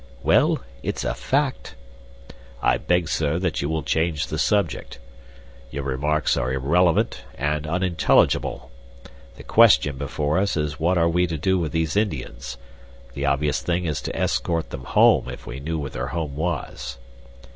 [0.23, 1.75] "Well, it's a fact."
[2.59, 4.97] "I beg, sir, that you will change the subject.
[5.69, 8.71] Your remarks are irrelevant and unintelligible.
[9.37, 12.57] The question before us is what are we to do with these Indians?
[13.13, 16.97] The obvious thing is to escort them home, if we knew where their home was."